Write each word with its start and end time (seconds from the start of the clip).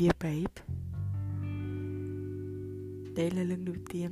Dear 0.00 0.14
babe 0.20 0.62
Đây 3.16 3.30
là 3.30 3.42
lần 3.42 3.64
đầu 3.64 3.74
tiên 3.90 4.10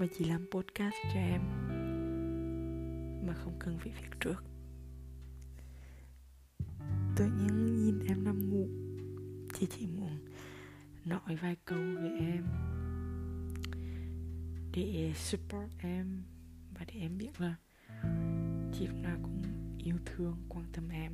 Mà 0.00 0.06
chị 0.18 0.24
làm 0.24 0.46
podcast 0.50 0.94
cho 1.14 1.20
em 1.20 1.40
Mà 3.26 3.34
không 3.34 3.56
cần 3.58 3.78
phải 3.78 3.92
viết 3.92 4.08
trước. 4.20 4.44
Tự 7.16 7.24
nhiên 7.24 7.76
nhìn 7.76 7.98
em 8.08 8.24
nằm 8.24 8.50
ngủ 8.50 8.68
Chị 9.54 9.66
chỉ 9.70 9.86
muốn 9.86 10.18
nói 11.04 11.36
vài 11.42 11.56
câu 11.64 11.78
về 11.78 12.10
em 12.20 12.44
Để 14.72 15.12
support 15.16 15.70
em 15.78 16.22
Và 16.78 16.84
để 16.88 16.94
em 17.00 17.18
biết 17.18 17.40
là 17.40 17.54
Chị 18.72 18.86
lúc 18.86 18.96
nào 19.02 19.18
cũng 19.22 19.42
yêu 19.78 19.96
thương, 20.04 20.36
quan 20.48 20.64
tâm 20.72 20.88
em. 20.88 21.12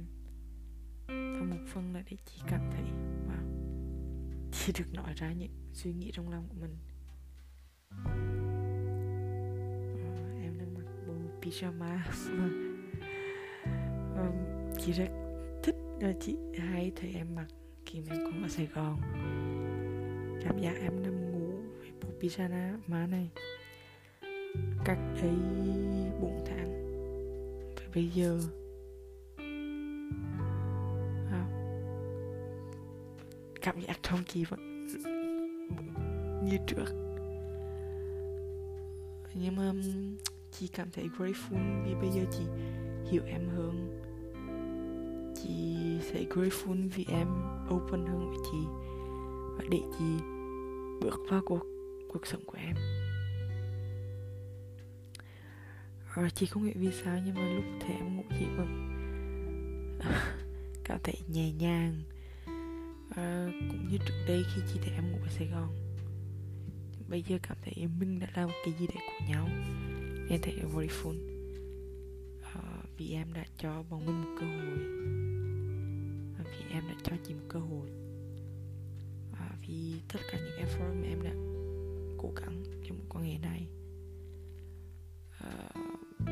Và 1.09 1.47
một 1.51 1.65
phần 1.67 1.95
là 1.95 2.03
để 2.11 2.17
chị 2.27 2.43
cảm 2.49 2.71
thấy 2.73 3.12
wow, 4.67 4.73
được 4.79 4.93
nói 4.93 5.15
ra 5.17 5.33
những 5.33 5.51
suy 5.73 5.93
nghĩ 5.93 6.11
trong 6.15 6.31
lòng 6.31 6.49
của 6.49 6.57
mình. 6.61 6.77
Ờ, 7.91 8.11
em 10.43 10.59
đang 10.59 10.75
mặc 10.75 10.85
bộ 11.07 11.15
pyjama. 11.43 11.99
Vâng, 14.17 14.71
chị 14.79 14.93
rất 14.93 15.09
thích 15.63 15.77
là 16.01 16.13
chị 16.21 16.37
hay 16.59 16.93
thấy 16.97 17.15
em 17.15 17.35
mặc 17.35 17.47
khi 17.87 18.01
mà 18.01 18.15
em 18.17 18.25
còn 18.25 18.43
ở 18.43 18.49
Sài 18.49 18.67
Gòn. 18.67 19.01
Cảm 20.45 20.59
giác 20.59 20.77
em 20.81 21.03
nằm 21.03 21.33
ngủ 21.33 21.53
với 21.79 21.93
bộ 22.03 22.09
pyjama 22.21 23.11
này. 23.11 23.31
Cách 24.85 24.99
đây 25.23 25.35
4 26.21 26.45
tháng. 26.47 26.73
Và 27.77 27.83
bây 27.95 28.09
giờ 28.09 28.41
cảm 33.63 33.81
giác 33.81 33.99
trong 34.03 34.25
chị 34.25 34.45
vẫn 34.45 34.87
như 36.45 36.57
trước. 36.67 36.85
Nhưng 39.35 39.57
mà, 39.57 39.73
chị 40.59 40.69
cảm 40.69 40.89
thấy 40.93 41.09
grateful 41.19 41.85
vì 41.85 41.95
bây 41.95 42.11
giờ 42.11 42.23
chị 42.33 42.45
hiểu 43.11 43.23
em 43.27 43.49
hơn. 43.49 44.03
Chị 45.43 45.77
sẽ 46.01 46.25
grateful 46.31 46.89
vì 46.95 47.07
em 47.09 47.29
open 47.75 48.07
hơn 48.07 48.31
với 48.31 48.39
chị 48.53 48.59
và 49.57 49.65
để 49.71 49.79
chị 49.99 50.05
bước 51.01 51.21
vào 51.31 51.43
cuộc 51.47 51.63
cuộc 52.13 52.27
sống 52.27 52.43
của 52.47 52.59
em. 52.59 52.77
Rồi 56.15 56.31
chị 56.35 56.47
không 56.47 56.63
hiểu 56.63 56.75
vì 56.77 56.93
sao 57.05 57.19
nhưng 57.27 57.35
mà 57.35 57.53
lúc 57.55 57.65
thì 57.81 57.95
em 57.95 58.17
ngủ 58.17 58.23
chị 58.39 58.45
vẫn 58.57 58.89
cảm 60.85 60.99
thấy 61.03 61.15
nhẹ 61.29 61.53
nhàng 61.53 62.03
cũng 63.69 63.89
như 63.89 63.99
trước 63.99 64.25
đây 64.27 64.45
khi 64.55 64.63
chị 64.73 64.81
thấy 64.83 64.95
em 64.95 65.13
ngủ 65.13 65.19
ở 65.23 65.29
Sài 65.29 65.47
Gòn. 65.47 65.69
Bây 67.09 67.23
giờ 67.23 67.39
cảm 67.43 67.57
thấy 67.63 67.87
mình 67.99 68.19
đã 68.19 68.27
làm 68.35 68.49
cái 68.65 68.75
gì 68.81 68.87
để 68.87 68.95
của 68.95 69.27
nhau. 69.29 69.49
Nên 70.29 70.41
thấy 70.43 70.55
grateful 70.75 71.17
à, 72.43 72.51
ờ, 72.55 72.83
vì 72.97 73.13
em 73.13 73.33
đã 73.33 73.45
cho 73.59 73.83
bọn 73.91 74.07
mình 74.07 74.21
một 74.23 74.37
cơ 74.41 74.47
hội. 74.47 74.79
Và 76.39 76.45
vì 76.51 76.75
em 76.75 76.85
đã 76.89 76.95
cho 77.03 77.13
chị 77.27 77.35
một 77.35 77.47
cơ 77.49 77.59
hội. 77.59 77.89
À, 79.33 79.51
vì 79.67 79.95
tất 80.13 80.21
cả 80.33 80.39
những 80.39 80.67
effort 80.67 81.01
mà 81.01 81.07
em 81.09 81.23
đã 81.23 81.33
cố 82.19 82.33
gắng 82.37 82.65
trong 82.89 82.99
một 82.99 83.05
quan 83.09 83.25
hệ 83.25 83.39
này. 83.39 83.67
À, 85.39 85.71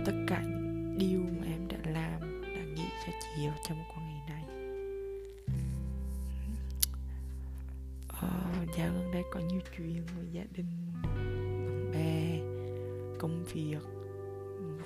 tất 0.07 0.13
cả 0.27 0.43
những 0.43 0.97
điều 0.99 1.21
mà 1.21 1.47
em 1.47 1.69
đã 1.69 1.79
làm 1.93 2.43
đã 2.43 2.65
nghĩ 2.65 2.85
cho 3.07 3.13
chị 3.21 3.43
trong 3.69 3.79
một 3.79 3.85
quan 3.95 4.07
hệ 4.07 4.20
dạo 8.81 8.93
gần 8.93 9.11
đây 9.13 9.23
có 9.31 9.41
nhiều 9.41 9.61
chuyện 9.77 10.03
với 10.17 10.27
gia 10.33 10.45
đình 10.53 10.67
bạn 11.03 11.91
bè 11.93 12.41
công 13.19 13.45
việc 13.45 13.79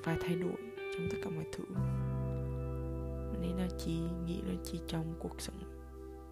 và 0.04 0.16
thay 0.20 0.34
đổi 0.34 0.56
trong 0.78 1.08
tất 1.10 1.16
cả 1.24 1.30
mọi 1.30 1.44
thứ. 1.52 1.64
Nên 3.40 3.56
là 3.56 3.68
chị 3.78 4.00
nghĩ 4.26 4.42
là 4.42 4.54
chị 4.64 4.80
trong 4.88 5.14
cuộc 5.18 5.40
sống 5.40 5.56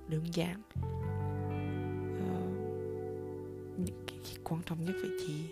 đơn 0.09 0.23
giản. 0.33 0.63
Uh, 2.17 2.53
những 3.79 4.05
cái, 4.07 4.19
cái 4.25 4.37
quan 4.45 4.63
trọng 4.63 4.85
nhất 4.85 4.95
với 5.01 5.11
chị. 5.27 5.45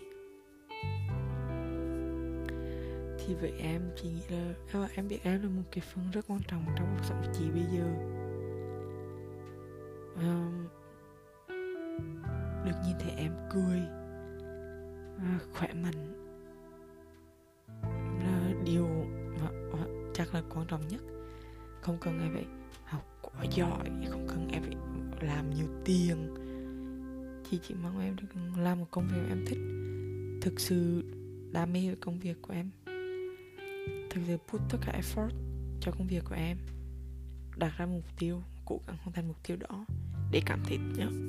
Thì 3.18 3.34
với 3.34 3.52
em 3.58 3.82
chị 3.96 4.08
nghĩ 4.08 4.22
là 4.30 4.54
ờ, 4.72 4.88
em 4.94 5.08
biết 5.08 5.18
em 5.22 5.42
là 5.42 5.48
một 5.48 5.62
cái 5.70 5.84
phần 5.94 6.10
rất 6.12 6.24
quan 6.28 6.40
trọng 6.48 6.64
trong 6.76 6.96
cuộc 6.96 7.04
sống 7.04 7.22
của 7.26 7.32
chị 7.38 7.44
bây 7.50 7.64
giờ. 7.72 7.86
Uh, 10.14 10.79
được 12.64 12.76
nhìn 12.86 12.96
thấy 13.00 13.12
em 13.16 13.32
cười. 13.50 13.78
À, 15.18 15.38
khỏe 15.52 15.72
mạnh. 15.72 16.26
Là 18.20 18.52
điều 18.64 18.88
mà, 19.40 19.50
mà 19.72 19.84
chắc 20.14 20.34
là 20.34 20.42
quan 20.54 20.66
trọng 20.66 20.88
nhất. 20.88 21.00
Không 21.80 21.98
cần 22.00 22.20
em 22.20 22.34
phải 22.34 22.46
học 22.84 23.02
quá 23.22 23.44
giỏi 23.50 23.90
không 24.10 24.26
cần 24.28 24.48
em 24.52 24.62
phải 24.62 24.76
làm 25.20 25.50
nhiều 25.50 25.66
tiền. 25.84 26.34
Chỉ 27.50 27.58
chỉ 27.62 27.74
mong 27.82 28.00
em 28.00 28.16
được 28.16 28.40
làm 28.56 28.80
một 28.80 28.86
công 28.90 29.08
việc 29.08 29.22
em 29.28 29.44
thích. 29.46 29.58
Thực 30.42 30.60
sự 30.60 31.02
đam 31.52 31.72
mê 31.72 31.86
với 31.86 31.96
công 31.96 32.18
việc 32.18 32.42
của 32.42 32.52
em. 32.52 32.70
Thực 34.10 34.20
sự 34.26 34.36
put 34.48 34.60
tất 34.70 34.78
cả 34.86 35.00
effort 35.00 35.30
cho 35.80 35.92
công 35.92 36.06
việc 36.06 36.24
của 36.24 36.34
em. 36.34 36.58
Đặt 37.56 37.72
ra 37.78 37.86
mục 37.86 38.04
tiêu 38.18 38.42
cố 38.64 38.80
gắng 38.86 38.96
hoàn 38.96 39.12
thành 39.12 39.28
mục 39.28 39.36
tiêu 39.42 39.56
đó 39.56 39.84
để 40.30 40.42
cảm 40.46 40.60
thấy 40.66 40.78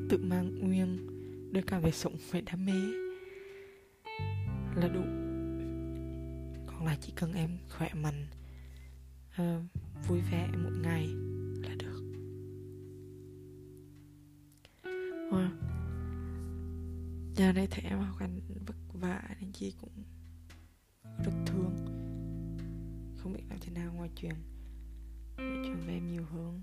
tự 0.10 0.18
mang 0.18 0.60
nguyên 0.60 1.21
đưa 1.52 1.62
cả 1.62 1.80
về 1.80 1.92
sống 1.92 2.16
về 2.32 2.42
đam 2.42 2.66
mê 2.66 2.82
là 4.76 4.88
đủ. 4.88 5.02
Còn 6.68 6.86
là 6.86 6.98
chỉ 7.02 7.14
cần 7.16 7.34
em 7.34 7.58
khỏe 7.70 7.94
mạnh 7.94 8.28
uh, 9.42 9.64
vui 10.08 10.22
vẻ 10.32 10.48
một 10.64 10.72
ngày 10.84 11.08
là 11.64 11.76
được. 11.80 12.02
Wow. 15.32 15.50
giờ 17.36 17.52
đây 17.52 17.68
thấy 17.72 17.82
em 17.90 18.00
học 18.00 18.18
hành 18.20 18.40
vất 18.66 18.76
vả 18.94 19.24
nên 19.40 19.52
chị 19.52 19.74
cũng 19.82 20.04
rất 21.26 21.34
thương. 21.46 21.76
Không 23.18 23.34
biết 23.34 23.44
làm 23.50 23.60
thế 23.62 23.72
nào 23.72 23.94
ngoài 23.94 24.10
chuyện 24.16 24.36
nói 25.38 25.64
chuyện 25.66 25.78
với 25.86 25.94
em 25.94 26.08
nhiều 26.08 26.24
hơn. 26.24 26.62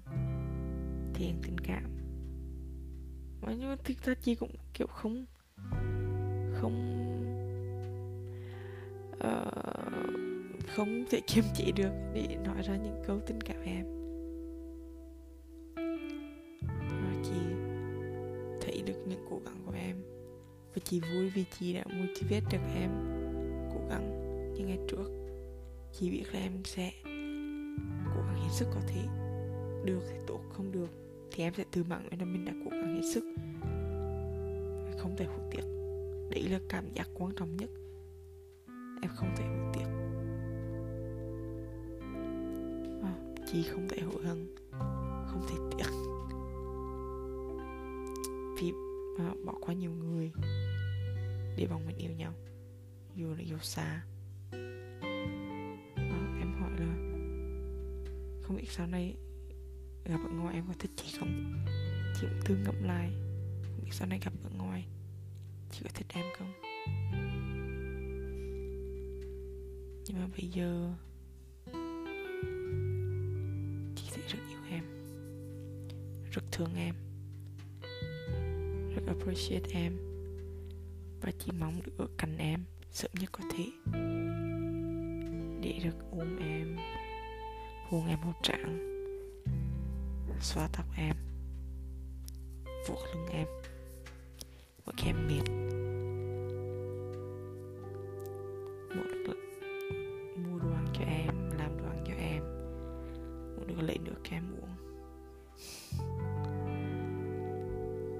Thì 1.15 1.27
em 1.27 1.37
tình 1.43 1.59
cảm 1.59 2.08
mà 3.43 3.55
nhưng 3.59 3.69
mà 3.69 3.77
thực 3.85 4.03
ra 4.05 4.15
chị 4.15 4.35
cũng 4.35 4.51
kiểu 4.75 4.87
không 4.87 5.27
không 6.61 6.95
uh, 9.17 10.69
không 10.69 11.05
thể 11.11 11.21
kiềm 11.27 11.45
chế 11.55 11.73
được 11.77 11.91
để 12.15 12.37
nói 12.45 12.63
ra 12.63 12.77
những 12.77 13.03
câu 13.07 13.21
tình 13.27 13.41
cảm 13.41 13.63
em. 13.63 13.87
Và 16.79 17.23
chị 17.25 17.41
thấy 18.61 18.83
được 18.87 19.07
những 19.07 19.27
cố 19.31 19.41
gắng 19.45 19.63
của 19.67 19.73
em. 19.73 19.97
Và 20.75 20.81
chị 20.85 21.01
vui 21.01 21.31
vì 21.31 21.45
chị 21.59 21.73
đã 21.73 21.85
motivate 21.85 22.47
được 22.51 22.65
em 22.75 22.91
cố 23.75 23.81
gắng 23.89 24.05
như 24.55 24.65
ngày 24.67 24.79
trước. 24.89 25.11
Chị 25.93 26.11
biết 26.11 26.25
là 26.33 26.41
em 26.41 26.53
sẽ 26.65 26.93
cố 28.15 28.23
gắng 28.23 28.37
hết 28.43 28.51
sức 28.53 28.67
có 28.75 28.81
thể. 28.87 29.03
Được 29.85 30.01
thì 30.11 30.19
tốt 30.27 30.41
không 30.53 30.73
được 30.73 31.08
thì 31.39 31.45
em 31.45 31.55
sẽ 31.55 31.65
tự 31.71 31.85
mạng 31.85 32.09
là 32.19 32.25
mình 32.25 32.45
đã 32.45 32.53
cố 32.65 32.71
gắng 32.71 32.95
hết 32.95 33.11
sức. 33.15 33.25
Không 34.99 35.15
thể 35.17 35.25
hối 35.25 35.39
tiếc 35.51 35.63
đấy 36.31 36.49
là 36.51 36.61
cảm 36.69 36.93
giác 36.95 37.09
quan 37.15 37.33
trọng 37.37 37.57
nhất. 37.57 37.71
Em 39.03 39.11
không 39.15 39.35
thể 39.37 39.45
hối 39.45 39.73
tiếc 39.75 39.87
à, 43.03 43.15
chị 43.47 43.63
không 43.63 43.89
thể 43.89 44.03
hối 44.03 44.25
hận. 44.25 44.55
Không 45.27 45.47
thể 45.49 45.57
tiếc. 45.79 45.91
Vì 48.61 48.73
à, 49.19 49.35
bỏ 49.45 49.55
qua 49.61 49.75
nhiều 49.75 49.91
người 49.91 50.33
để 51.57 51.67
bọn 51.71 51.87
mình 51.87 51.97
yêu 51.99 52.13
nhau. 52.19 52.33
Dù 53.15 53.29
là 53.29 53.43
yêu 53.49 53.59
xa. 53.59 54.03
À, 55.97 56.39
em 56.41 56.53
hỏi 56.61 56.71
là 56.79 56.95
không 58.43 58.57
biết 58.57 58.69
sau 58.69 58.87
này 58.87 59.17
gặp 60.09 60.21
ở 60.25 60.31
ngoài, 60.31 60.55
em 60.55 60.65
có 60.69 60.75
thích 60.79 60.91
chị 60.97 61.17
không? 61.19 61.65
Chị 62.21 62.27
cũng 62.31 62.41
thương 62.45 62.63
ngậm 62.63 62.83
lại 62.83 63.11
không 63.63 63.85
biết 63.85 63.91
sau 63.93 64.09
này 64.09 64.21
gặp 64.25 64.33
ở 64.45 64.51
ngoài, 64.59 64.85
chị 65.71 65.81
có 65.83 65.91
thích 65.95 66.07
em 66.09 66.25
không? 66.39 66.53
Nhưng 70.07 70.21
mà 70.21 70.27
bây 70.37 70.49
giờ, 70.49 70.95
chị 73.97 74.05
sẽ 74.11 74.21
rất 74.29 74.39
yêu 74.49 74.59
em. 74.71 74.85
Rất 76.33 76.43
thương 76.53 76.75
em. 76.77 76.95
Rất 78.95 79.03
appreciate 79.07 79.71
em. 79.73 79.97
Và 81.21 81.33
chỉ 81.39 81.53
mong 81.59 81.83
được 81.83 81.93
ở 81.99 82.07
cạnh 82.19 82.39
em 82.39 82.65
sớm 82.91 83.11
nhất 83.21 83.33
có 83.33 83.45
thể. 83.53 83.65
Để 85.63 85.81
được 85.85 85.97
ôm 86.11 86.37
em. 86.39 86.77
Hôn 87.89 88.07
em 88.07 88.19
một 88.25 88.33
tràng 88.43 88.98
xoa 90.41 90.69
tóc 90.77 90.87
em. 90.97 91.17
Vuốt 92.89 92.99
lưng 93.15 93.27
em. 93.33 93.47
Mỗi 94.87 94.95
khi 94.97 95.07
em 95.07 95.27
mệt. 95.29 95.51
Muốn 98.97 99.25
được 99.27 99.37
mua 100.37 100.59
đồ 100.59 100.73
ăn 100.73 100.87
cho 100.93 101.05
em, 101.05 101.51
làm 101.59 101.79
đồ 101.79 101.85
ăn 101.85 102.05
cho 102.07 102.15
em. 102.15 102.43
Muốn 103.57 103.67
được 103.67 103.83
lấy 103.83 103.99
nước 103.99 104.17
cho 104.25 104.37
em 104.37 104.45
uống. 104.61 104.77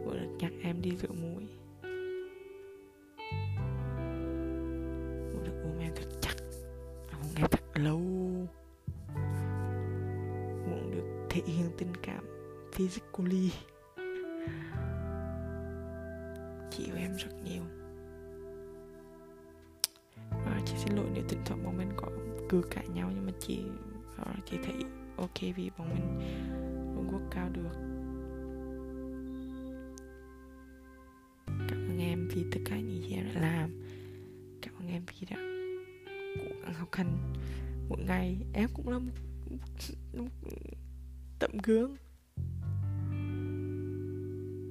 Muốn 0.05 0.21
được 0.21 0.37
nhắc 0.39 0.53
em 0.63 0.83
đi 0.83 0.97
rửa 0.97 1.13
mũi. 1.13 1.49
Thể 11.47 11.53
hiện 11.53 11.71
tình 11.79 11.93
cảm 12.03 12.25
physically. 12.73 13.51
Chị 16.71 16.85
yêu 16.85 16.97
em 16.97 17.13
rất 17.17 17.31
nhiều. 17.45 17.63
À, 20.31 20.61
chị 20.67 20.75
xin 20.85 20.97
lỗi 20.97 21.07
nếu 21.15 21.25
thỉnh 21.29 21.41
thoảng 21.45 21.65
bọn 21.65 21.79
mình 21.79 21.89
có 21.97 22.09
cưa 22.49 22.63
cãi 22.71 22.89
nhau 22.89 23.11
nhưng 23.15 23.27
mà 23.27 23.33
chị 23.39 23.63
à, 24.17 24.35
chị 24.51 24.57
thấy 24.65 24.75
ok 25.17 25.41
vì 25.57 25.71
bọn 25.79 25.89
mình 25.89 26.19
vẫn 26.97 27.09
quốc 27.13 27.23
cao 27.31 27.49
được. 27.53 27.79
Cảm 31.47 31.89
ơn 31.89 31.99
em 31.99 32.29
vì 32.29 32.45
tất 32.53 32.61
cả 32.65 32.77
những 32.77 33.03
gì 33.03 33.13
em 33.15 33.27
đã 33.35 33.41
làm. 33.41 33.71
Cảm 34.63 34.75
ơn 34.79 34.89
em 34.89 35.03
vì 35.07 35.27
đã 35.31 35.37
cố 36.37 36.61
gắng 36.63 36.75
học 36.75 36.89
hành. 36.93 37.35
Mỗi 37.89 37.99
ngày 38.07 38.37
em 38.53 38.69
cũng 38.75 38.89
là 38.89 38.99
một, 38.99 39.13
một, 39.51 39.59
một 40.13 40.29
tấm 41.39 41.51
gương. 41.63 41.97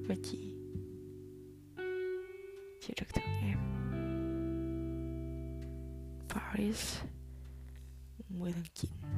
Và 0.08 0.14
chị 0.22 0.38
chị 2.80 2.94
rất 2.96 3.06
thương 3.14 3.24
em. 3.42 3.58
Paris 6.28 6.98
10 8.28 8.52
tháng 8.52 8.64
9 8.74 9.17